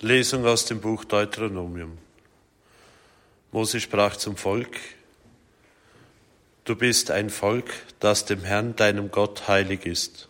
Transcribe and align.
Lesung 0.00 0.46
aus 0.46 0.64
dem 0.64 0.80
Buch 0.80 1.04
Deuteronomium. 1.04 1.98
Mose 3.50 3.80
sprach 3.80 4.14
zum 4.14 4.36
Volk, 4.36 4.76
Du 6.64 6.76
bist 6.76 7.10
ein 7.10 7.30
Volk, 7.30 7.68
das 7.98 8.24
dem 8.24 8.44
Herrn, 8.44 8.76
deinem 8.76 9.10
Gott, 9.10 9.48
heilig 9.48 9.86
ist. 9.86 10.28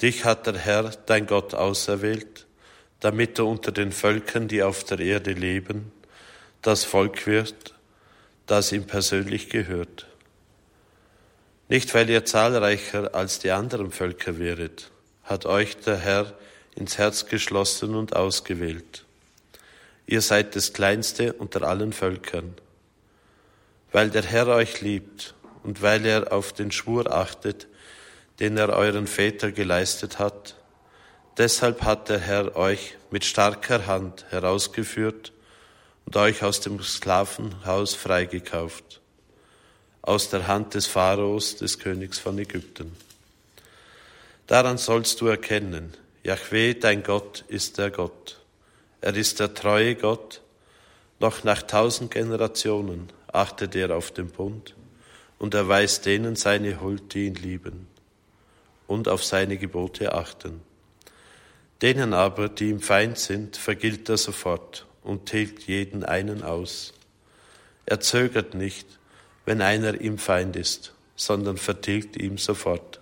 Dich 0.00 0.24
hat 0.24 0.46
der 0.46 0.56
Herr, 0.56 0.92
dein 1.04 1.26
Gott, 1.26 1.52
auserwählt, 1.52 2.46
damit 3.00 3.38
du 3.38 3.46
unter 3.46 3.70
den 3.70 3.92
Völkern, 3.92 4.48
die 4.48 4.62
auf 4.62 4.82
der 4.84 5.00
Erde 5.00 5.32
leben, 5.32 5.92
das 6.62 6.84
Volk 6.84 7.26
wird, 7.26 7.74
das 8.46 8.72
ihm 8.72 8.86
persönlich 8.86 9.50
gehört. 9.50 10.06
Nicht 11.68 11.92
weil 11.92 12.08
ihr 12.08 12.24
zahlreicher 12.24 13.14
als 13.14 13.40
die 13.40 13.50
anderen 13.50 13.90
Völker 13.90 14.38
wäret, 14.38 14.90
hat 15.24 15.44
euch 15.44 15.76
der 15.76 15.98
Herr 15.98 16.32
ins 16.74 16.98
Herz 16.98 17.26
geschlossen 17.26 17.94
und 17.94 18.16
ausgewählt. 18.16 19.04
Ihr 20.06 20.22
seid 20.22 20.56
das 20.56 20.72
Kleinste 20.72 21.34
unter 21.34 21.62
allen 21.62 21.92
Völkern. 21.92 22.54
Weil 23.92 24.10
der 24.10 24.22
Herr 24.22 24.48
euch 24.48 24.80
liebt 24.80 25.34
und 25.62 25.82
weil 25.82 26.04
er 26.06 26.32
auf 26.32 26.52
den 26.52 26.72
Schwur 26.72 27.12
achtet, 27.12 27.66
den 28.40 28.56
er 28.56 28.70
euren 28.70 29.06
Väter 29.06 29.52
geleistet 29.52 30.18
hat, 30.18 30.56
deshalb 31.36 31.82
hat 31.82 32.08
der 32.08 32.18
Herr 32.18 32.56
euch 32.56 32.96
mit 33.10 33.24
starker 33.24 33.86
Hand 33.86 34.24
herausgeführt 34.30 35.32
und 36.06 36.16
euch 36.16 36.42
aus 36.42 36.60
dem 36.60 36.82
Sklavenhaus 36.82 37.94
freigekauft, 37.94 39.00
aus 40.02 40.30
der 40.30 40.46
Hand 40.46 40.74
des 40.74 40.86
Pharaos, 40.86 41.56
des 41.56 41.78
Königs 41.78 42.18
von 42.18 42.38
Ägypten. 42.38 42.96
Daran 44.46 44.78
sollst 44.78 45.20
du 45.20 45.26
erkennen, 45.26 45.94
Jahweh, 46.22 46.74
dein 46.74 47.02
Gott, 47.02 47.44
ist 47.48 47.78
der 47.78 47.90
Gott. 47.90 48.40
Er 49.00 49.16
ist 49.16 49.40
der 49.40 49.54
treue 49.54 49.94
Gott. 49.94 50.42
Noch 51.18 51.44
nach 51.44 51.62
tausend 51.62 52.10
Generationen 52.10 53.08
achtet 53.32 53.74
er 53.74 53.96
auf 53.96 54.10
den 54.10 54.28
Bund 54.28 54.74
und 55.38 55.54
erweist 55.54 56.04
denen 56.04 56.36
seine 56.36 56.82
Huld, 56.82 57.14
die 57.14 57.26
ihn 57.26 57.36
lieben 57.36 57.86
und 58.86 59.08
auf 59.08 59.24
seine 59.24 59.56
Gebote 59.56 60.12
achten. 60.14 60.60
Denen 61.80 62.12
aber, 62.12 62.50
die 62.50 62.68
ihm 62.68 62.80
Feind 62.80 63.18
sind, 63.18 63.56
vergilt 63.56 64.08
er 64.10 64.18
sofort 64.18 64.86
und 65.02 65.24
tilgt 65.24 65.62
jeden 65.62 66.04
einen 66.04 66.42
aus. 66.42 66.92
Er 67.86 68.00
zögert 68.00 68.52
nicht, 68.52 68.86
wenn 69.46 69.62
einer 69.62 69.98
ihm 69.98 70.18
Feind 70.18 70.56
ist, 70.56 70.92
sondern 71.16 71.56
vertilgt 71.56 72.16
ihm 72.18 72.36
sofort. 72.36 72.99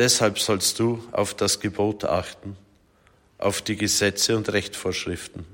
Deshalb 0.00 0.38
sollst 0.38 0.78
du 0.78 1.04
auf 1.12 1.34
das 1.34 1.60
Gebot 1.60 2.04
achten, 2.06 2.56
auf 3.36 3.60
die 3.60 3.76
Gesetze 3.76 4.34
und 4.34 4.50
Rechtvorschriften, 4.50 5.44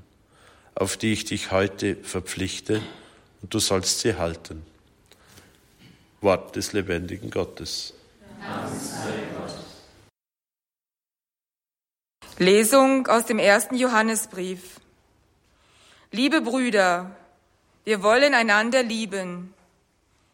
auf 0.73 0.95
die 0.95 1.11
ich 1.11 1.25
dich 1.25 1.51
heute 1.51 1.97
verpflichte, 1.97 2.81
und 3.41 3.53
du 3.53 3.59
sollst 3.59 3.99
sie 3.99 4.15
halten. 4.15 4.65
Wort 6.21 6.55
des 6.55 6.71
lebendigen 6.71 7.29
Gottes. 7.29 7.93
Lesung 12.37 13.07
aus 13.07 13.25
dem 13.25 13.39
ersten 13.39 13.75
Johannesbrief. 13.75 14.79
Liebe 16.13 16.39
Brüder, 16.39 17.13
wir 17.83 18.01
wollen 18.01 18.33
einander 18.33 18.81
lieben, 18.81 19.53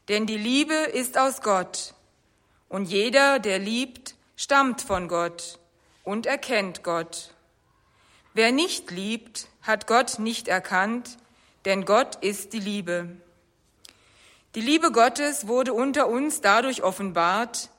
denn 0.08 0.28
die 0.28 0.38
Liebe 0.38 0.75
ist 0.75 1.17
aus 1.17 1.41
Gott. 1.41 1.95
Und 2.73 2.85
jeder, 2.85 3.38
der 3.38 3.59
liebt, 3.59 4.16
stammt 4.35 4.81
von 4.81 5.07
Gott 5.07 5.59
und 6.03 6.25
erkennt 6.25 6.81
Gott. 6.81 7.29
Wer 8.33 8.52
nicht 8.52 8.89
liebt, 8.89 9.45
hat 9.61 9.85
Gott 9.85 10.17
nicht 10.17 10.47
erkannt, 10.47 11.19
denn 11.66 11.85
Gott 11.85 12.16
ist 12.23 12.51
die 12.51 12.59
Liebe. 12.59 13.09
Die 14.55 14.61
Liebe 14.61 14.91
Gottes 14.91 15.47
wurde 15.47 15.71
unter 15.71 16.07
uns 16.07 16.41
dadurch 16.41 16.81
offenbart, 16.81 17.69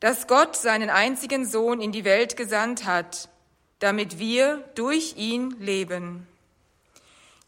dass 0.00 0.26
Gott 0.26 0.54
seinen 0.54 0.90
einzigen 0.90 1.46
Sohn 1.46 1.80
in 1.80 1.90
die 1.90 2.04
Welt 2.04 2.36
gesandt 2.36 2.84
hat, 2.84 3.30
damit 3.78 4.18
wir 4.18 4.58
durch 4.74 5.14
ihn 5.16 5.56
leben. 5.60 6.26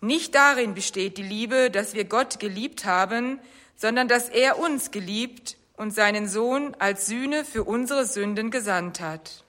Nicht 0.00 0.34
darin 0.34 0.72
besteht 0.72 1.18
die 1.18 1.22
Liebe, 1.22 1.70
dass 1.70 1.92
wir 1.92 2.06
Gott 2.06 2.40
geliebt 2.40 2.86
haben, 2.86 3.40
sondern 3.76 4.08
dass 4.08 4.30
er 4.30 4.58
uns 4.58 4.90
geliebt 4.90 5.58
und 5.76 5.92
seinen 5.92 6.28
Sohn 6.28 6.74
als 6.78 7.06
Sühne 7.06 7.44
für 7.44 7.64
unsere 7.64 8.06
Sünden 8.06 8.50
gesandt 8.50 9.00
hat. 9.00 9.44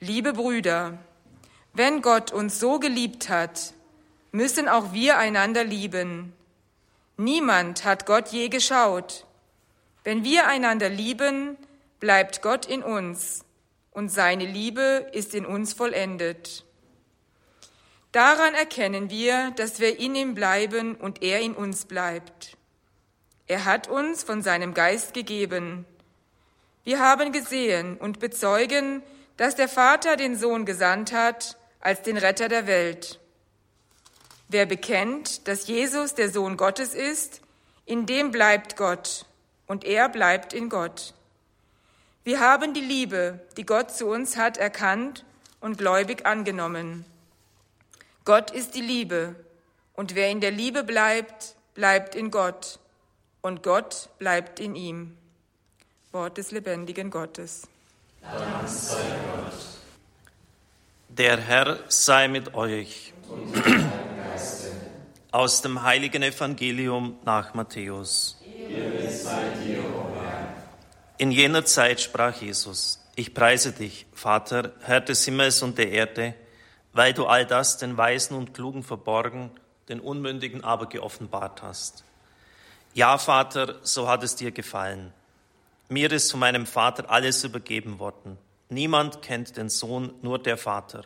Liebe 0.00 0.32
Brüder, 0.32 0.98
wenn 1.72 2.02
Gott 2.02 2.32
uns 2.32 2.58
so 2.58 2.78
geliebt 2.78 3.28
hat, 3.28 3.74
müssen 4.32 4.68
auch 4.68 4.92
wir 4.92 5.18
einander 5.18 5.64
lieben. 5.64 6.32
Niemand 7.16 7.84
hat 7.84 8.06
Gott 8.06 8.28
je 8.28 8.48
geschaut. 8.48 9.26
Wenn 10.04 10.24
wir 10.24 10.46
einander 10.46 10.88
lieben, 10.88 11.56
bleibt 12.00 12.42
Gott 12.42 12.66
in 12.66 12.82
uns 12.82 13.44
und 13.90 14.08
seine 14.08 14.46
Liebe 14.46 15.06
ist 15.12 15.34
in 15.34 15.44
uns 15.44 15.74
vollendet. 15.74 16.64
Daran 18.12 18.54
erkennen 18.54 19.10
wir, 19.10 19.52
dass 19.52 19.78
wir 19.78 20.00
in 20.00 20.14
ihm 20.14 20.34
bleiben 20.34 20.96
und 20.96 21.22
er 21.22 21.40
in 21.40 21.54
uns 21.54 21.84
bleibt. 21.84 22.56
Er 23.50 23.64
hat 23.64 23.88
uns 23.88 24.22
von 24.22 24.42
seinem 24.42 24.74
Geist 24.74 25.12
gegeben. 25.12 25.84
Wir 26.84 27.00
haben 27.00 27.32
gesehen 27.32 27.96
und 27.96 28.20
bezeugen, 28.20 29.02
dass 29.38 29.56
der 29.56 29.68
Vater 29.68 30.14
den 30.14 30.38
Sohn 30.38 30.64
gesandt 30.64 31.12
hat 31.12 31.58
als 31.80 32.02
den 32.02 32.16
Retter 32.16 32.48
der 32.48 32.68
Welt. 32.68 33.18
Wer 34.46 34.66
bekennt, 34.66 35.48
dass 35.48 35.66
Jesus 35.66 36.14
der 36.14 36.30
Sohn 36.30 36.56
Gottes 36.56 36.94
ist, 36.94 37.40
in 37.86 38.06
dem 38.06 38.30
bleibt 38.30 38.76
Gott 38.76 39.26
und 39.66 39.82
er 39.84 40.08
bleibt 40.08 40.52
in 40.52 40.68
Gott. 40.68 41.12
Wir 42.22 42.38
haben 42.38 42.72
die 42.72 42.80
Liebe, 42.80 43.40
die 43.56 43.66
Gott 43.66 43.90
zu 43.90 44.06
uns 44.06 44.36
hat, 44.36 44.58
erkannt 44.58 45.24
und 45.58 45.76
gläubig 45.76 46.24
angenommen. 46.24 47.04
Gott 48.24 48.52
ist 48.52 48.76
die 48.76 48.80
Liebe 48.80 49.34
und 49.94 50.14
wer 50.14 50.30
in 50.30 50.40
der 50.40 50.52
Liebe 50.52 50.84
bleibt, 50.84 51.56
bleibt 51.74 52.14
in 52.14 52.30
Gott 52.30 52.78
und 53.42 53.62
Gott 53.62 54.08
bleibt 54.18 54.60
in 54.60 54.74
ihm. 54.74 55.16
Wort 56.12 56.38
des 56.38 56.50
lebendigen 56.50 57.10
Gottes. 57.10 57.68
Der 61.08 61.36
Herr 61.38 61.78
sei 61.88 62.28
mit 62.28 62.54
euch. 62.54 63.12
Aus 65.30 65.62
dem 65.62 65.82
heiligen 65.82 66.22
Evangelium 66.22 67.18
nach 67.24 67.54
Matthäus. 67.54 68.36
In 71.18 71.30
jener 71.30 71.64
Zeit 71.64 72.00
sprach 72.00 72.40
Jesus, 72.40 73.00
ich 73.14 73.34
preise 73.34 73.72
dich, 73.72 74.06
Vater, 74.12 74.72
Herr 74.80 75.00
des 75.00 75.24
Himmels 75.24 75.62
und 75.62 75.78
der 75.78 75.90
Erde, 75.90 76.34
weil 76.92 77.12
du 77.12 77.26
all 77.26 77.46
das 77.46 77.78
den 77.78 77.96
Weisen 77.96 78.36
und 78.36 78.54
Klugen 78.54 78.82
verborgen, 78.82 79.50
den 79.88 80.00
Unmündigen 80.00 80.64
aber 80.64 80.86
geoffenbart 80.86 81.62
hast. 81.62 82.04
Ja, 82.92 83.18
Vater, 83.18 83.78
so 83.82 84.08
hat 84.08 84.24
es 84.24 84.34
dir 84.34 84.50
gefallen. 84.50 85.12
Mir 85.88 86.10
ist 86.10 86.32
von 86.32 86.40
meinem 86.40 86.66
Vater 86.66 87.08
alles 87.08 87.44
übergeben 87.44 88.00
worden. 88.00 88.36
Niemand 88.68 89.22
kennt 89.22 89.56
den 89.56 89.68
Sohn, 89.68 90.12
nur 90.22 90.40
der 90.40 90.56
Vater. 90.56 91.04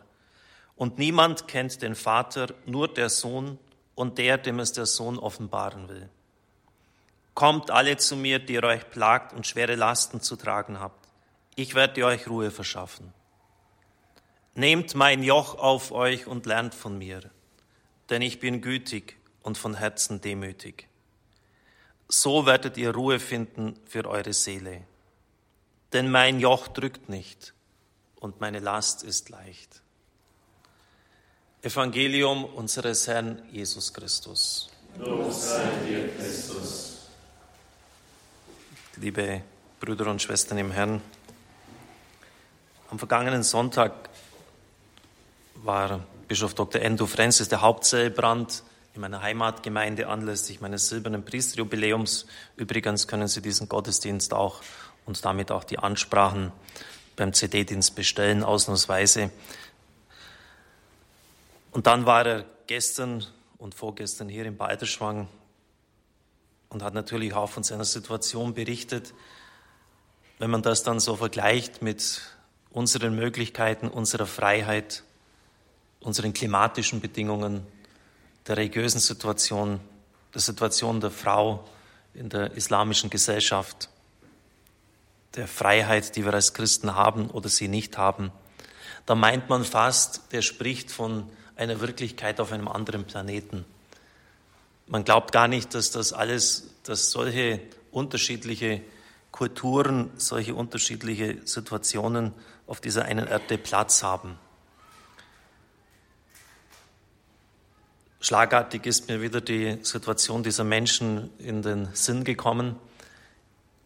Und 0.75 0.97
niemand 0.97 1.47
kennt 1.47 1.83
den 1.83 1.93
Vater, 1.93 2.47
nur 2.65 2.87
der 2.87 3.09
Sohn 3.09 3.59
und 3.93 4.17
der, 4.17 4.39
dem 4.39 4.59
es 4.59 4.73
der 4.73 4.87
Sohn 4.87 5.19
offenbaren 5.19 5.87
will. 5.87 6.09
Kommt 7.35 7.69
alle 7.69 7.97
zu 7.97 8.15
mir, 8.15 8.39
die 8.39 8.53
ihr 8.53 8.63
euch 8.63 8.89
plagt 8.89 9.33
und 9.33 9.45
schwere 9.45 9.75
Lasten 9.75 10.21
zu 10.21 10.35
tragen 10.37 10.79
habt. 10.79 11.07
Ich 11.55 11.75
werde 11.75 12.03
euch 12.05 12.27
Ruhe 12.27 12.49
verschaffen. 12.49 13.13
Nehmt 14.55 14.95
mein 14.95 15.21
Joch 15.21 15.55
auf 15.59 15.91
euch 15.91 16.25
und 16.25 16.47
lernt 16.47 16.73
von 16.73 16.97
mir, 16.97 17.29
denn 18.09 18.23
ich 18.23 18.39
bin 18.39 18.61
gütig 18.61 19.17
und 19.43 19.57
von 19.57 19.75
Herzen 19.75 20.19
demütig 20.21 20.87
so 22.07 22.45
werdet 22.45 22.77
ihr 22.77 22.91
Ruhe 22.93 23.19
finden 23.19 23.79
für 23.85 24.05
eure 24.05 24.33
Seele. 24.33 24.81
Denn 25.93 26.09
mein 26.09 26.39
Joch 26.39 26.67
drückt 26.67 27.09
nicht 27.09 27.53
und 28.19 28.41
meine 28.41 28.59
Last 28.59 29.03
ist 29.03 29.29
leicht. 29.29 29.81
Evangelium 31.61 32.45
unseres 32.45 33.07
Herrn 33.07 33.41
Jesus 33.51 33.93
Christus. 33.93 34.69
Lob 34.99 35.31
sei 35.33 35.67
dir, 35.85 36.15
Christus. 36.15 37.07
Liebe 38.97 39.41
Brüder 39.79 40.07
und 40.07 40.21
Schwestern 40.21 40.57
im 40.57 40.71
Herrn, 40.71 41.01
am 42.91 42.99
vergangenen 42.99 43.43
Sonntag 43.43 44.09
war 45.55 46.05
Bischof 46.27 46.53
Dr. 46.53 46.81
Endo 46.81 47.07
Francis 47.07 47.49
der 47.49 47.61
Hauptzellbrand 47.61 48.63
in 48.95 49.01
meiner 49.01 49.21
Heimatgemeinde 49.21 50.07
anlässlich 50.07 50.61
meines 50.61 50.87
silbernen 50.87 51.25
Priesterjubiläums. 51.25 52.27
Übrigens 52.55 53.07
können 53.07 53.27
Sie 53.27 53.41
diesen 53.41 53.67
Gottesdienst 53.67 54.33
auch 54.33 54.61
und 55.05 55.23
damit 55.25 55.51
auch 55.51 55.65
die 55.65 55.79
Ansprachen 55.79 56.53
beim 57.17 57.33
CD-Dienst 57.33 57.93
bestellen, 57.95 58.41
ausnahmsweise. 58.43 59.31
Und 61.71 61.87
dann 61.87 62.05
war 62.05 62.25
er 62.25 62.45
gestern 62.67 63.25
und 63.57 63.75
vorgestern 63.75 64.29
hier 64.29 64.45
in 64.45 64.55
Balderschwang 64.55 65.27
und 66.69 66.81
hat 66.81 66.93
natürlich 66.93 67.33
auch 67.33 67.49
von 67.49 67.63
seiner 67.63 67.83
Situation 67.83 68.53
berichtet. 68.53 69.13
Wenn 70.39 70.51
man 70.51 70.61
das 70.61 70.83
dann 70.83 71.01
so 71.01 71.17
vergleicht 71.17 71.81
mit 71.81 72.21
unseren 72.71 73.13
Möglichkeiten, 73.13 73.89
unserer 73.89 74.25
Freiheit, 74.25 75.03
unseren 75.99 76.33
klimatischen 76.33 77.01
Bedingungen, 77.01 77.67
der 78.47 78.57
religiösen 78.57 78.99
Situation, 78.99 79.79
der 80.33 80.41
Situation 80.41 81.01
der 81.01 81.11
Frau 81.11 81.67
in 82.13 82.29
der 82.29 82.51
islamischen 82.51 83.09
Gesellschaft, 83.09 83.89
der 85.35 85.47
Freiheit, 85.47 86.15
die 86.15 86.25
wir 86.25 86.33
als 86.33 86.53
Christen 86.53 86.95
haben 86.95 87.29
oder 87.29 87.49
sie 87.49 87.67
nicht 87.67 87.97
haben, 87.97 88.31
da 89.05 89.15
meint 89.15 89.49
man 89.49 89.63
fast, 89.63 90.31
der 90.31 90.41
spricht 90.41 90.91
von 90.91 91.29
einer 91.55 91.79
Wirklichkeit 91.79 92.39
auf 92.39 92.51
einem 92.51 92.67
anderen 92.67 93.05
Planeten. 93.05 93.65
Man 94.87 95.03
glaubt 95.03 95.31
gar 95.31 95.47
nicht, 95.47 95.73
dass 95.73 95.91
das 95.91 96.13
alles, 96.13 96.69
dass 96.83 97.11
solche 97.11 97.59
unterschiedliche 97.91 98.81
Kulturen, 99.31 100.11
solche 100.17 100.55
unterschiedliche 100.55 101.39
Situationen 101.45 102.33
auf 102.67 102.81
dieser 102.81 103.05
einen 103.05 103.27
Erde 103.27 103.57
Platz 103.57 104.03
haben. 104.03 104.37
Schlagartig 108.25 108.87
ist 108.87 109.07
mir 109.07 109.21
wieder 109.21 109.39
die 109.39 109.77
Situation 109.83 110.41
dieser 110.41 110.63
Menschen 110.63 111.29
in 111.37 111.61
den 111.61 111.89
Sinn 111.93 112.23
gekommen. 112.23 112.75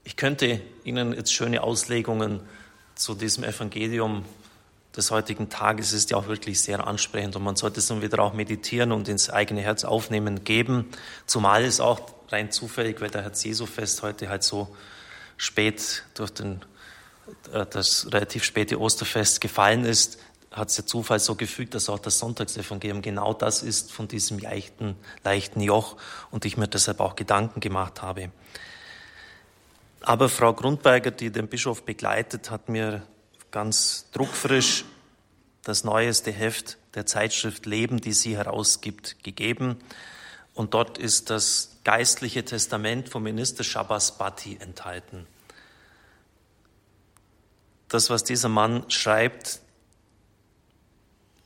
Ich 0.05 0.15
könnte 0.15 0.61
Ihnen 0.85 1.11
jetzt 1.11 1.33
schöne 1.33 1.61
Auslegungen 1.61 2.39
zu 2.95 3.15
diesem 3.15 3.43
Evangelium 3.43 4.23
des 4.95 5.11
heutigen 5.11 5.49
Tages 5.49 5.91
ist 5.91 6.11
ja 6.11 6.15
auch 6.15 6.27
wirklich 6.27 6.61
sehr 6.61 6.87
ansprechend 6.87 7.35
und 7.35 7.43
man 7.43 7.57
sollte 7.57 7.81
es 7.81 7.87
dann 7.87 8.01
wieder 8.01 8.19
auch 8.19 8.31
meditieren 8.31 8.93
und 8.93 9.09
ins 9.09 9.29
eigene 9.29 9.59
Herz 9.59 9.83
aufnehmen 9.83 10.45
geben, 10.45 10.85
zumal 11.25 11.65
es 11.65 11.81
auch 11.81 11.99
rein 12.29 12.49
zufällig, 12.49 13.01
weil 13.01 13.09
der 13.09 13.23
Herz 13.23 13.43
Jesu 13.43 13.65
Fest 13.65 14.03
heute 14.03 14.29
halt 14.29 14.43
so 14.43 14.73
spät 15.35 16.05
durch 16.13 16.31
den 16.31 16.61
äh, 17.51 17.65
das 17.69 18.07
relativ 18.13 18.45
späte 18.45 18.79
Osterfest 18.79 19.41
gefallen 19.41 19.83
ist, 19.83 20.17
hat 20.51 20.69
es 20.69 20.75
der 20.75 20.85
Zufall 20.85 21.19
so 21.19 21.35
gefügt, 21.35 21.75
dass 21.75 21.89
auch 21.89 21.99
das 21.99 22.19
Sonntagsevangelium 22.19 23.01
genau 23.01 23.33
das 23.33 23.61
ist 23.61 23.91
von 23.91 24.07
diesem 24.07 24.39
leichten, 24.39 24.95
leichten 25.23 25.61
Joch 25.61 25.97
und 26.31 26.45
ich 26.45 26.57
mir 26.57 26.67
deshalb 26.67 26.99
auch 26.99 27.15
Gedanken 27.15 27.59
gemacht 27.59 28.01
habe. 28.01 28.31
Aber 30.01 30.29
Frau 30.29 30.53
Grundberger, 30.53 31.11
die 31.11 31.29
den 31.29 31.47
Bischof 31.47 31.83
begleitet, 31.83 32.49
hat 32.49 32.69
mir 32.69 33.03
ganz 33.51 34.09
druckfrisch 34.11 34.85
das 35.63 35.83
neueste 35.83 36.31
Heft 36.31 36.77
der 36.95 37.05
Zeitschrift 37.05 37.65
Leben, 37.65 38.01
die 38.01 38.13
sie 38.13 38.37
herausgibt, 38.37 39.23
gegeben. 39.23 39.77
Und 40.55 40.73
dort 40.73 40.97
ist 40.97 41.29
das 41.29 41.77
geistliche 41.83 42.43
Testament 42.43 43.09
vom 43.09 43.23
Minister 43.23 43.63
Shabbas 43.63 44.17
Bhatti 44.17 44.57
enthalten 44.59 45.27
das, 47.89 48.09
was 48.09 48.23
dieser 48.23 48.49
Mann 48.49 48.89
schreibt, 48.89 49.59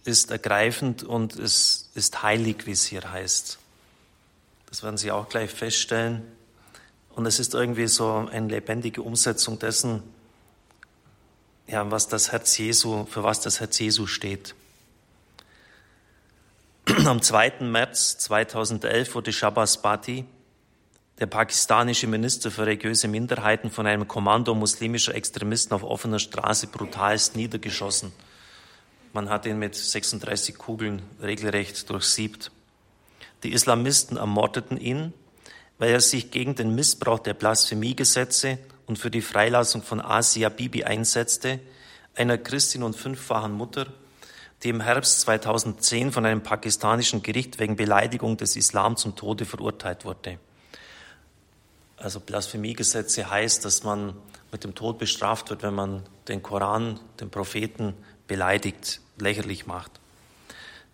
ist 0.06 0.32
ergreifend 0.32 1.04
und 1.04 1.36
es 1.36 1.90
ist 1.96 2.24
heilig, 2.24 2.66
wie 2.66 2.72
es 2.72 2.84
hier 2.84 3.12
heißt. 3.12 3.58
Das 4.68 4.84
werden 4.84 4.98
Sie 4.98 5.12
auch 5.12 5.30
gleich 5.30 5.52
feststellen. 5.52 6.24
Und 7.16 7.26
es 7.26 7.40
ist 7.40 7.54
irgendwie 7.54 7.88
so 7.88 8.28
eine 8.32 8.48
lebendige 8.48 9.02
Umsetzung 9.02 9.60
dessen, 9.60 10.02
ja, 11.68 11.90
was 11.92 12.08
das 12.08 12.32
Herz 12.32 12.58
Jesu, 12.58 13.06
für 13.06 13.24
was 13.24 13.40
das 13.40 13.60
Herz 13.60 13.78
Jesu 13.80 14.08
steht. 14.08 14.56
Am 17.06 17.22
2. 17.22 17.62
März 17.62 18.18
2011 18.18 19.16
wurde 19.16 19.32
Shabbas 19.32 19.82
Bhatti 19.82 20.26
der 21.20 21.28
pakistanische 21.28 22.08
Minister 22.08 22.50
für 22.50 22.66
religiöse 22.66 23.08
Minderheiten 23.08 23.70
von 23.70 23.86
einem 23.86 24.08
Kommando 24.08 24.56
muslimischer 24.56 25.14
Extremisten 25.14 25.74
auf 25.74 25.84
offener 25.84 26.20
Straße 26.20 26.68
brutalst 26.68 27.36
niedergeschossen. 27.36 28.12
Man 29.14 29.30
hat 29.30 29.46
ihn 29.46 29.60
mit 29.60 29.76
36 29.76 30.58
Kugeln 30.58 31.04
regelrecht 31.22 31.88
durchsiebt. 31.88 32.52
Die 33.44 33.54
Islamisten 33.54 34.18
ermordeten 34.18 34.76
ihn, 34.78 35.14
weil 35.78 35.92
er 35.92 36.02
sich 36.02 36.32
gegen 36.32 36.56
den 36.56 36.74
Missbrauch 36.74 37.20
der 37.20 37.36
Blasphemiegesetze 37.36 38.58
und 38.88 38.98
für 38.98 39.12
die 39.12 39.22
Freilassung 39.22 39.84
von 39.84 40.02
Asia 40.02 40.50
Bibi 40.50 40.84
einsetzte, 40.84 41.60
einer 42.16 42.40
Christin 42.40 42.82
und 42.82 42.96
fünffachen 42.96 43.52
Mutter, 43.52 43.86
die 44.64 44.70
im 44.70 44.82
Herbst 44.82 45.22
2010 45.22 46.12
von 46.12 46.26
einem 46.26 46.42
pakistanischen 46.42 47.22
Gericht 47.22 47.60
wegen 47.60 47.76
Beleidigung 47.76 48.38
des 48.38 48.56
Islam 48.56 48.98
zum 48.98 49.16
Tode 49.16 49.46
verurteilt 49.46 50.06
wurde. 50.06 50.40
Also 52.04 52.20
Blasphemiegesetze 52.20 53.30
heißt, 53.30 53.64
dass 53.64 53.84
man 53.84 54.14
mit 54.52 54.66
dem 54.66 54.76
Tod 54.76 54.98
bestraft 54.98 55.50
wird, 55.50 55.64
wenn 55.64 55.74
man 55.74 56.04
den 56.28 56.44
Koran, 56.44 57.00
den 57.22 57.30
Propheten 57.30 57.94
beleidigt, 58.28 59.00
lächerlich 59.18 59.68
macht. 59.68 59.92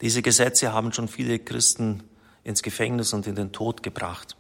Diese 0.02 0.22
Gesetze 0.22 0.72
haben 0.72 0.94
schon 0.94 1.08
viele 1.08 1.40
Christen 1.40 2.04
ins 2.44 2.62
Gefängnis 2.62 3.12
und 3.14 3.26
in 3.26 3.34
den 3.34 3.52
Tod 3.52 3.82
gebracht. 3.82 4.36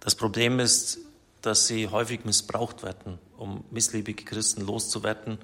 Das 0.00 0.14
Problem 0.14 0.60
ist, 0.60 0.98
dass 1.42 1.66
sie 1.66 1.88
häufig 1.88 2.24
missbraucht 2.24 2.82
werden. 2.82 3.18
Um 3.36 3.62
missliebige 3.70 4.24
Christen 4.24 4.62
loszuwerden, 4.62 5.36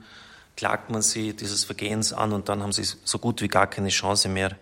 klagt 0.56 0.90
man 0.90 1.02
sie 1.02 1.34
dieses 1.34 1.64
Vergehens 1.64 2.14
an 2.14 2.32
und 2.32 2.48
dann 2.48 2.62
haben 2.62 2.72
sie 2.72 2.88
so 3.04 3.18
gut 3.18 3.42
wie 3.42 3.48
gar 3.48 3.66
keine 3.66 3.90
Chance 3.90 4.30
mehr, 4.30 4.56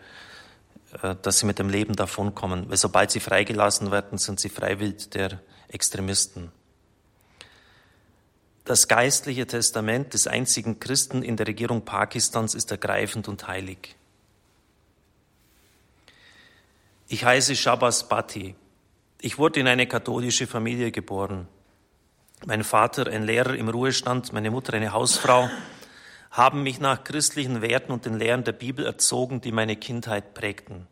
äh, 1.02 1.14
dass 1.22 1.38
sie 1.38 1.46
mit 1.46 1.60
dem 1.60 1.68
Leben 1.68 1.94
davonkommen. 1.94 2.68
Weil 2.68 2.76
sobald 2.76 3.12
sie 3.12 3.20
freigelassen 3.20 3.92
werden, 3.92 4.18
sind 4.18 4.40
sie 4.40 4.48
freiwillig 4.48 5.10
der 5.10 5.40
Extremisten. 5.68 6.52
Das 8.64 8.88
geistliche 8.88 9.46
Testament 9.46 10.12
des 10.12 10.26
einzigen 10.26 10.80
Christen 10.80 11.22
in 11.22 11.36
der 11.36 11.46
Regierung 11.46 11.84
Pakistans 11.84 12.54
ist 12.54 12.72
ergreifend 12.72 13.28
und 13.28 13.46
heilig. 13.46 13.94
Ich 17.08 17.24
heiße 17.24 17.54
Shabas 17.54 18.08
Bhatti. 18.08 18.56
Ich 19.20 19.38
wurde 19.38 19.60
in 19.60 19.68
eine 19.68 19.86
katholische 19.86 20.48
Familie 20.48 20.90
geboren. 20.90 21.46
Mein 22.44 22.64
Vater, 22.64 23.06
ein 23.06 23.22
Lehrer 23.22 23.54
im 23.54 23.68
Ruhestand, 23.68 24.32
meine 24.32 24.50
Mutter, 24.50 24.74
eine 24.74 24.92
Hausfrau, 24.92 25.48
haben 26.32 26.64
mich 26.64 26.80
nach 26.80 27.04
christlichen 27.04 27.62
Werten 27.62 27.92
und 27.92 28.04
den 28.04 28.18
Lehren 28.18 28.42
der 28.42 28.52
Bibel 28.52 28.84
erzogen, 28.84 29.40
die 29.40 29.52
meine 29.52 29.76
Kindheit 29.76 30.34
prägten. 30.34 30.88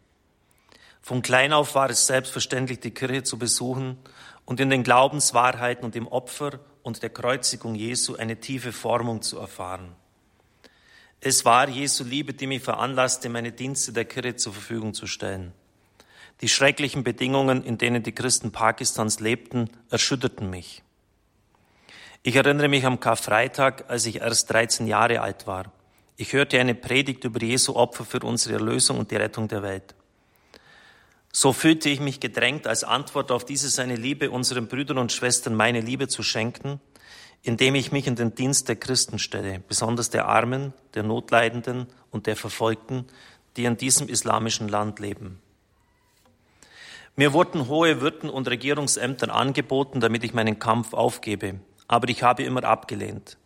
Von 1.02 1.21
klein 1.21 1.52
auf 1.52 1.75
war 1.75 1.90
es 1.90 2.07
selbstverständlich, 2.07 2.81
die 2.81 2.93
Kirche 2.93 3.25
zu 3.25 3.38
besuchen 3.38 3.99
und 4.45 4.61
in 4.61 4.71
den 4.71 4.83
Glaubenswahrheiten 4.83 5.85
und 5.85 5.97
im 5.97 6.09
Opfer 6.09 6.61
und 6.83 7.03
der 7.03 7.11
Kreuzigung 7.11 7.75
Jesu 7.75 8.17
eine 8.17 8.41
tiefe 8.41 8.73
Formung 8.73 9.23
zu 9.23 9.39
erfahren. 9.39 9.97
Es 11.21 11.45
war 11.45 11.69
Jesu 11.69 12.05
Liebe, 12.05 12.35
die 12.35 12.47
mich 12.47 12.63
veranlasste, 12.63 13.31
meine 13.31 13.53
Dienste 13.53 13.93
der 13.93 14.05
Kirche 14.05 14.37
zur 14.37 14.53
Verfügung 14.53 14.93
zu 14.93 15.07
stellen. 15.07 15.53
Die 16.43 16.49
schrecklichen 16.49 17.05
Bedingungen, 17.05 17.65
in 17.65 17.79
denen 17.79 18.03
die 18.03 18.13
Christen 18.13 18.53
Pakistans 18.53 19.21
lebten, 19.21 19.71
erschütterten 19.89 20.51
mich. 20.51 20.83
Ich 22.23 22.37
erinnere 22.37 22.69
mich 22.69 22.85
am 22.85 23.01
Karfreitag, 23.01 23.85
als 23.89 24.05
ich 24.07 24.17
erst 24.17 24.51
13 24.53 24.87
Jahre 24.87 25.21
alt 25.21 25.47
war. 25.47 25.73
Ich 26.17 26.33
hörte 26.33 26.61
eine 26.61 26.75
Predigt 26.75 27.25
über 27.25 27.41
Jesu 27.41 27.75
Opfer 27.75 28.05
für 28.05 28.21
unsere 28.21 28.55
Erlösung 28.55 28.99
und 28.99 29.11
die 29.11 29.17
Rettung 29.17 29.49
der 29.49 29.63
Welt. 29.63 29.95
So 31.37 31.53
fühlte 31.53 31.88
ich 31.88 31.99
mich 31.99 32.21
gedrängt, 32.21 32.69
als 32.69 32.85
Antwort 32.85 33.33
auf 33.33 33.45
diese 33.45 33.69
seine 33.69 33.97
Liebe 33.97 34.31
unseren 34.31 34.69
Brüdern 34.69 34.99
und 34.99 35.11
Schwestern 35.11 35.57
meine 35.57 35.81
Liebe 35.81 36.07
zu 36.07 36.23
schenken, 36.23 36.81
indem 37.43 37.75
ich 37.75 37.91
mich 37.91 38.07
in 38.07 38.14
den 38.14 38.37
Dienst 38.37 38.69
der 38.69 38.76
Christen 38.76 39.19
stelle, 39.19 39.59
besonders 39.67 40.11
der 40.11 40.26
Armen, 40.26 40.73
der 40.95 41.03
Notleidenden 41.03 41.88
und 42.12 42.29
der 42.29 42.37
Verfolgten, 42.37 43.07
die 43.57 43.64
in 43.64 43.76
diesem 43.76 44.09
islamischen 44.09 44.69
Land 44.69 45.00
leben. 45.00 45.41
Mir 47.17 47.33
wurden 47.33 47.67
hohe 47.67 48.00
Würden 48.00 48.31
und 48.31 48.47
Regierungsämter 48.47 49.35
angeboten, 49.35 49.99
damit 49.99 50.23
ich 50.23 50.35
meinen 50.35 50.61
Kampf 50.61 50.95
aufgebe, 50.95 51.59
aber 51.88 52.09
ich 52.11 52.23
habe 52.23 52.45
immer 52.45 52.62
abgelehnt, 52.62 53.38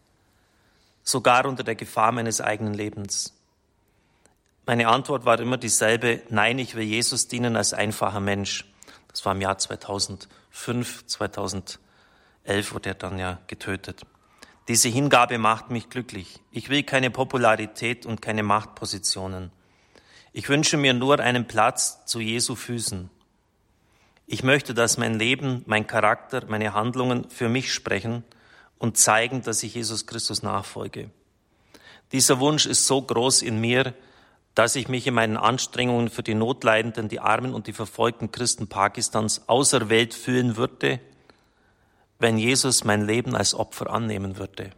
sogar 1.05 1.47
unter 1.47 1.63
der 1.63 1.75
Gefahr 1.75 2.13
meines 2.13 2.43
eigenen 2.43 2.75
Lebens. 2.75 3.38
Meine 4.69 4.89
Antwort 4.89 5.25
war 5.25 5.41
immer 5.41 5.57
dieselbe, 5.57 6.21
nein, 6.29 6.59
ich 6.59 6.75
will 6.75 6.85
Jesus 6.85 7.27
dienen 7.27 7.57
als 7.57 7.73
einfacher 7.73 8.21
Mensch. 8.21 8.67
Das 9.09 9.25
war 9.25 9.35
im 9.35 9.41
Jahr 9.41 9.57
2005, 9.57 11.07
2011 11.07 11.79
wurde 12.73 12.91
er 12.91 12.95
dann 12.95 13.19
ja 13.19 13.39
getötet. 13.47 14.03
Diese 14.69 14.91
Hingabe 14.91 15.39
macht 15.39 15.71
mich 15.71 15.89
glücklich. 15.89 16.43
Ich 16.51 16.69
will 16.69 16.83
keine 16.83 17.11
Popularität 17.11 18.05
und 18.05 18.21
keine 18.21 18.43
Machtpositionen. 18.43 19.53
Ich 20.35 20.51
wünsche 20.51 20.77
mir 20.77 20.93
nur 20.93 21.19
einen 21.19 21.47
Platz 21.47 22.05
zu 22.05 22.21
Jesu 22.21 22.55
Füßen. 22.55 23.09
Ich 24.27 24.43
möchte, 24.43 24.75
dass 24.75 24.99
mein 24.99 25.19
Leben, 25.19 25.63
mein 25.65 25.87
Charakter, 25.87 26.45
meine 26.47 26.75
Handlungen 26.75 27.31
für 27.31 27.49
mich 27.49 27.73
sprechen 27.73 28.23
und 28.77 28.99
zeigen, 28.99 29.41
dass 29.41 29.63
ich 29.63 29.77
Jesus 29.77 30.05
Christus 30.07 30.43
nachfolge. 30.43 31.09
Dieser 32.13 32.39
Wunsch 32.39 32.67
ist 32.67 32.87
so 32.87 33.01
groß 33.01 33.41
in 33.41 33.63
mir, 33.63 33.95
dass 34.59 34.75
ich 34.75 34.89
mich 34.89 35.07
in 35.07 35.15
meinen 35.15 35.37
Anstrengungen 35.37 36.11
für 36.11 36.25
die 36.25 36.35
Notleidenden, 36.35 37.09
die 37.09 37.21
Armen 37.21 37.55
und 37.55 37.69
die 37.69 37.73
verfolgten 37.73 38.33
Christen 38.33 38.67
Pakistans 38.67 39.43
auserwählt 39.47 40.15
fühlen 40.15 40.57
würde, 40.57 40.99
wenn 42.19 42.39
Jesus 42.39 42.83
mein 42.83 43.07
Leben 43.07 43.37
als 43.37 43.55
Opfer 43.55 43.89
annehmen 43.89 44.37
würde. 44.37 44.71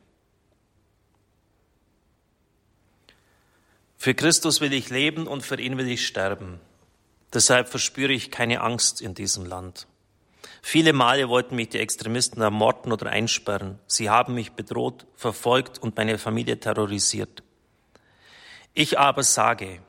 Für 3.97 4.13
Christus 4.13 4.61
will 4.61 4.75
ich 4.75 4.91
leben 4.91 5.27
und 5.27 5.47
für 5.47 5.59
ihn 5.59 5.79
will 5.79 5.89
ich 5.89 6.07
sterben. 6.07 6.61
Deshalb 7.33 7.67
verspüre 7.67 8.13
ich 8.13 8.31
keine 8.31 8.61
Angst 8.61 9.01
in 9.01 9.15
diesem 9.15 9.47
Land. 9.47 9.87
Viele 10.61 10.93
Male 10.93 11.31
wollten 11.31 11.57
mich 11.57 11.71
die 11.71 11.79
Extremisten 11.79 12.43
ermorden 12.43 12.93
oder 12.93 13.09
einsperren. 13.09 13.79
Sie 13.87 14.11
haben 14.11 14.35
mich 14.35 14.53
bedroht, 14.53 15.07
verfolgt 15.17 15.79
und 15.79 15.97
meine 15.97 16.19
Familie 16.19 16.61
terrorisiert. 16.61 17.43
Ich 18.75 18.99
aber 18.99 19.23
sage, 19.23 19.81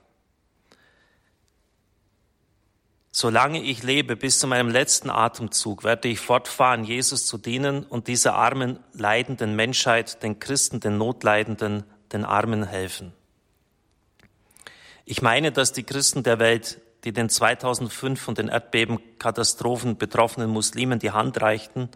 solange 3.12 3.62
ich 3.62 3.84
lebe 3.84 4.16
bis 4.16 4.40
zu 4.40 4.48
meinem 4.48 4.70
letzten 4.70 5.10
Atemzug, 5.10 5.84
werde 5.84 6.08
ich 6.08 6.20
fortfahren, 6.20 6.84
Jesus 6.84 7.26
zu 7.26 7.38
dienen 7.38 7.84
und 7.84 8.08
dieser 8.08 8.36
armen, 8.36 8.80
leidenden 8.94 9.56
Menschheit, 9.56 10.24
den 10.24 10.40
Christen, 10.40 10.80
den 10.80 10.98
Notleidenden, 10.98 11.84
den 12.12 12.26
Armen 12.26 12.64
helfen. 12.64 13.14
Ich 15.06 15.22
meine, 15.22 15.52
dass 15.52 15.74
die 15.74 15.84
Christen 15.84 16.24
der 16.24 16.40
Welt, 16.40 16.80
die 17.04 17.12
den 17.12 17.30
2005 17.30 18.22
von 18.22 18.36
den 18.36 18.48
Erdbebenkatastrophen 18.48 19.98
betroffenen 19.98 20.50
Muslimen 20.50 21.00
die 21.00 21.12
Hand 21.12 21.42
reichten, 21.42 21.90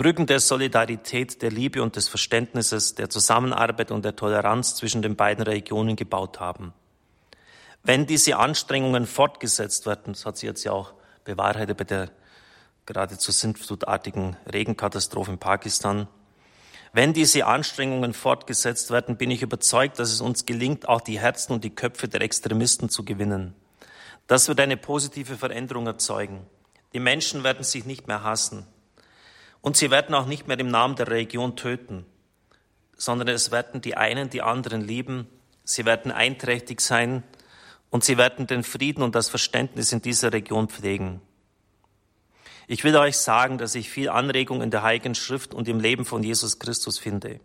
Brücken 0.00 0.24
der 0.24 0.40
Solidarität, 0.40 1.42
der 1.42 1.50
Liebe 1.50 1.82
und 1.82 1.94
des 1.94 2.08
Verständnisses, 2.08 2.94
der 2.94 3.10
Zusammenarbeit 3.10 3.90
und 3.90 4.02
der 4.02 4.16
Toleranz 4.16 4.74
zwischen 4.74 5.02
den 5.02 5.14
beiden 5.14 5.44
Regionen 5.44 5.94
gebaut 5.94 6.40
haben. 6.40 6.72
Wenn 7.82 8.06
diese 8.06 8.38
Anstrengungen 8.38 9.06
fortgesetzt 9.06 9.84
werden, 9.84 10.14
das 10.14 10.24
hat 10.24 10.38
sie 10.38 10.46
jetzt 10.46 10.64
ja 10.64 10.72
auch 10.72 10.94
bewahrheitet 11.24 11.76
bei 11.76 11.84
der 11.84 12.10
geradezu 12.86 13.30
sintflutartigen 13.30 14.38
Regenkatastrophe 14.50 15.32
in 15.32 15.38
Pakistan, 15.38 16.08
wenn 16.94 17.12
diese 17.12 17.44
Anstrengungen 17.44 18.14
fortgesetzt 18.14 18.90
werden, 18.90 19.18
bin 19.18 19.30
ich 19.30 19.42
überzeugt, 19.42 19.98
dass 19.98 20.10
es 20.10 20.22
uns 20.22 20.46
gelingt, 20.46 20.88
auch 20.88 21.02
die 21.02 21.20
Herzen 21.20 21.52
und 21.52 21.62
die 21.62 21.74
Köpfe 21.74 22.08
der 22.08 22.22
Extremisten 22.22 22.88
zu 22.88 23.04
gewinnen. 23.04 23.54
Das 24.28 24.48
wird 24.48 24.60
eine 24.60 24.78
positive 24.78 25.36
Veränderung 25.36 25.86
erzeugen. 25.86 26.46
Die 26.94 27.00
Menschen 27.00 27.44
werden 27.44 27.64
sich 27.64 27.84
nicht 27.84 28.08
mehr 28.08 28.24
hassen. 28.24 28.66
Und 29.62 29.76
sie 29.76 29.90
werden 29.90 30.14
auch 30.14 30.26
nicht 30.26 30.48
mehr 30.48 30.58
im 30.58 30.68
Namen 30.68 30.96
der 30.96 31.08
Religion 31.08 31.56
töten, 31.56 32.06
sondern 32.96 33.28
es 33.28 33.50
werden 33.50 33.80
die 33.80 33.96
einen 33.96 34.30
die 34.30 34.42
anderen 34.42 34.80
lieben, 34.80 35.26
sie 35.64 35.84
werden 35.84 36.12
einträchtig 36.12 36.80
sein 36.80 37.22
und 37.90 38.04
sie 38.04 38.16
werden 38.16 38.46
den 38.46 38.62
Frieden 38.62 39.02
und 39.02 39.14
das 39.14 39.28
Verständnis 39.28 39.92
in 39.92 40.02
dieser 40.02 40.32
Region 40.32 40.68
pflegen. 40.68 41.20
Ich 42.68 42.84
will 42.84 42.96
euch 42.96 43.16
sagen, 43.16 43.58
dass 43.58 43.74
ich 43.74 43.90
viel 43.90 44.08
Anregung 44.08 44.62
in 44.62 44.70
der 44.70 44.82
Heiligen 44.82 45.16
Schrift 45.16 45.54
und 45.54 45.66
im 45.66 45.80
Leben 45.80 46.04
von 46.04 46.22
Jesus 46.22 46.60
Christus 46.60 46.98
finde. 46.98 47.40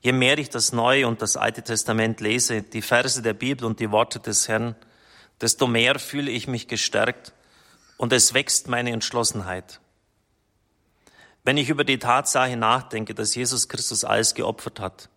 Je 0.00 0.12
mehr 0.12 0.38
ich 0.38 0.48
das 0.48 0.72
Neue 0.72 1.06
und 1.06 1.22
das 1.22 1.36
Alte 1.36 1.62
Testament 1.62 2.20
lese, 2.20 2.62
die 2.62 2.82
Verse 2.82 3.20
der 3.22 3.34
Bibel 3.34 3.66
und 3.66 3.78
die 3.78 3.90
Worte 3.90 4.18
des 4.18 4.48
Herrn, 4.48 4.74
desto 5.40 5.66
mehr 5.66 5.98
fühle 5.98 6.30
ich 6.30 6.48
mich 6.48 6.66
gestärkt 6.66 7.34
und 7.98 8.12
es 8.12 8.32
wächst 8.32 8.68
meine 8.68 8.90
Entschlossenheit. 8.90 9.80
Wenn 11.44 11.56
ich 11.56 11.68
über 11.70 11.84
die 11.84 11.98
Tatsache 11.98 12.56
nachdenke, 12.56 13.14
dass 13.14 13.34
Jesus 13.34 13.68
Christus 13.68 14.04
alles 14.04 14.34
geopfert 14.34 14.78
hat, 14.78 15.08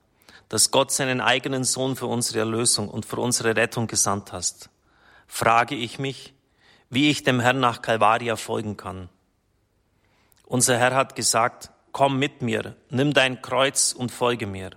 dass 0.49 0.71
Gott 0.71 0.91
seinen 0.91 1.21
eigenen 1.21 1.63
Sohn 1.63 1.95
für 1.95 2.07
unsere 2.07 2.39
Erlösung 2.39 2.89
und 2.89 3.05
für 3.05 3.17
unsere 3.17 3.55
Rettung 3.55 3.87
gesandt 3.87 4.31
hat, 4.31 4.69
frage 5.27 5.75
ich 5.75 5.99
mich, 5.99 6.33
wie 6.89 7.09
ich 7.09 7.23
dem 7.23 7.39
Herrn 7.39 7.59
nach 7.59 7.81
Calvaria 7.81 8.35
folgen 8.35 8.77
kann. 8.77 9.09
Unser 10.45 10.77
Herr 10.77 10.95
hat 10.95 11.15
gesagt, 11.15 11.71
komm 11.91 12.17
mit 12.17 12.41
mir, 12.41 12.75
nimm 12.89 13.13
dein 13.13 13.41
Kreuz 13.41 13.93
und 13.93 14.11
folge 14.11 14.47
mir. 14.47 14.71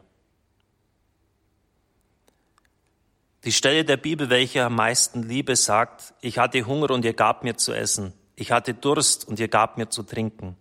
Die 3.45 3.53
Stelle 3.53 3.85
der 3.85 3.97
Bibel, 3.97 4.31
welche 4.31 4.65
am 4.65 4.75
meisten 4.75 5.23
Liebe 5.23 5.57
sagt, 5.57 6.13
ich 6.21 6.39
hatte 6.39 6.67
Hunger 6.67 6.91
und 6.91 7.05
ihr 7.05 7.15
gab 7.15 7.45
mir 7.45 7.57
zu 7.57 7.73
essen. 7.73 8.13
Ich 8.41 8.53
hatte 8.53 8.73
Durst 8.73 9.27
und 9.27 9.41
ihr 9.41 9.49
gab 9.49 9.79
mir 9.79 9.89
zu 9.89 10.05
trinken. 10.05 10.57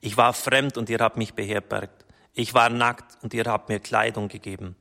Ich 0.00 0.16
war 0.16 0.32
fremd 0.32 0.76
und 0.76 0.90
ihr 0.90 0.98
habt 0.98 1.16
mich 1.16 1.34
beherbergt. 1.34 2.04
Ich 2.34 2.54
war 2.54 2.70
nackt 2.70 3.22
und 3.22 3.32
ihr 3.34 3.44
habt 3.44 3.68
mir 3.68 3.78
Kleidung 3.78 4.26
gegeben. 4.26 4.74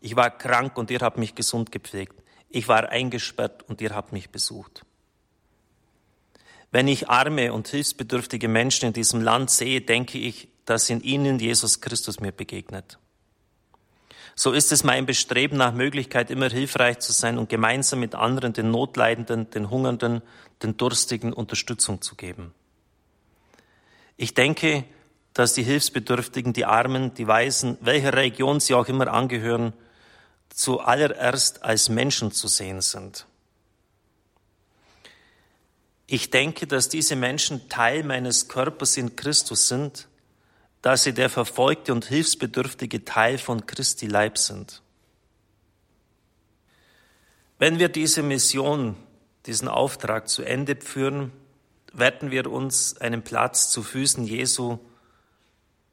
Ich 0.00 0.14
war 0.14 0.30
krank 0.30 0.78
und 0.78 0.88
ihr 0.92 1.00
habt 1.00 1.18
mich 1.18 1.34
gesund 1.34 1.72
gepflegt. 1.72 2.14
Ich 2.48 2.68
war 2.68 2.90
eingesperrt 2.90 3.64
und 3.68 3.80
ihr 3.80 3.90
habt 3.90 4.12
mich 4.12 4.30
besucht. 4.30 4.86
Wenn 6.70 6.86
ich 6.86 7.08
arme 7.08 7.52
und 7.52 7.66
hilfsbedürftige 7.66 8.46
Menschen 8.46 8.86
in 8.86 8.92
diesem 8.92 9.20
Land 9.20 9.50
sehe, 9.50 9.80
denke 9.80 10.18
ich, 10.18 10.46
dass 10.64 10.88
in 10.88 11.00
ihnen 11.00 11.40
Jesus 11.40 11.80
Christus 11.80 12.20
mir 12.20 12.30
begegnet. 12.30 13.00
So 14.38 14.52
ist 14.52 14.70
es 14.70 14.84
mein 14.84 15.06
Bestreben 15.06 15.56
nach 15.56 15.72
Möglichkeit, 15.72 16.30
immer 16.30 16.50
hilfreich 16.50 16.98
zu 16.98 17.12
sein 17.12 17.38
und 17.38 17.48
gemeinsam 17.48 18.00
mit 18.00 18.14
anderen 18.14 18.52
den 18.52 18.70
Notleidenden, 18.70 19.48
den 19.48 19.70
Hungernden, 19.70 20.20
den 20.62 20.76
Durstigen 20.76 21.32
Unterstützung 21.32 22.00
zu 22.02 22.14
geben. 22.14 22.54
Ich 24.16 24.34
denke, 24.34 24.84
dass 25.34 25.52
die 25.52 25.62
Hilfsbedürftigen, 25.62 26.54
die 26.54 26.64
Armen, 26.64 27.12
die 27.14 27.26
Weisen, 27.26 27.76
welcher 27.82 28.14
Region 28.14 28.58
sie 28.60 28.74
auch 28.74 28.88
immer 28.88 29.08
angehören, 29.08 29.74
zuallererst 30.48 31.62
als 31.62 31.90
Menschen 31.90 32.32
zu 32.32 32.48
sehen 32.48 32.80
sind. 32.80 33.26
Ich 36.06 36.30
denke, 36.30 36.66
dass 36.66 36.88
diese 36.88 37.16
Menschen 37.16 37.68
Teil 37.68 38.04
meines 38.04 38.48
Körpers 38.48 38.96
in 38.96 39.16
Christus 39.16 39.68
sind, 39.68 40.08
dass 40.80 41.02
sie 41.02 41.12
der 41.12 41.28
verfolgte 41.28 41.92
und 41.92 42.04
hilfsbedürftige 42.04 43.04
Teil 43.04 43.38
von 43.38 43.66
Christi 43.66 44.06
Leib 44.06 44.38
sind. 44.38 44.82
Wenn 47.58 47.78
wir 47.78 47.88
diese 47.88 48.22
Mission, 48.22 48.96
diesen 49.46 49.68
Auftrag 49.68 50.28
zu 50.28 50.42
Ende 50.42 50.76
führen, 50.76 51.32
werden 51.92 52.30
wir 52.30 52.50
uns 52.50 52.96
einen 52.98 53.22
Platz 53.22 53.70
zu 53.70 53.82
Füßen 53.82 54.24
Jesu 54.24 54.78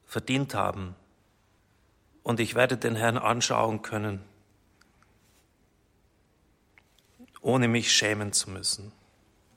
verdient 0.05 0.53
haben. 0.53 0.95
Und 2.23 2.39
ich 2.39 2.55
werde 2.55 2.77
den 2.77 2.95
Herrn 2.95 3.17
anschauen 3.17 3.81
können, 3.81 4.23
ohne 7.41 7.67
mich 7.67 7.91
schämen 7.91 8.31
zu 8.31 8.49
müssen. 8.49 8.91